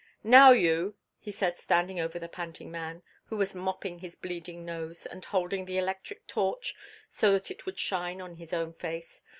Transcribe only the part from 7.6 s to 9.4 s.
would shine on his own face.